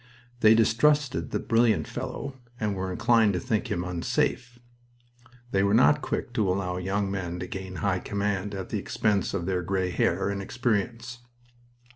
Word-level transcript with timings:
They 0.39 0.55
distrusted 0.55 1.29
the 1.29 1.37
"brilliant" 1.37 1.87
fellow, 1.87 2.39
and 2.59 2.73
were 2.73 2.91
inclined 2.91 3.33
to 3.33 3.39
think 3.39 3.69
him 3.69 3.83
unsafe; 3.83 4.57
and 5.25 5.33
they 5.51 5.61
were 5.61 5.75
not 5.75 6.01
quick 6.01 6.33
to 6.33 6.49
allow 6.49 6.77
young 6.77 7.11
men 7.11 7.37
to 7.37 7.45
gain 7.45 7.75
high 7.85 7.99
command 7.99 8.55
at 8.55 8.69
the 8.69 8.79
expense 8.79 9.35
of 9.35 9.45
their 9.45 9.61
gray 9.61 9.91
hair 9.91 10.29
and 10.31 10.41
experience. 10.41 11.19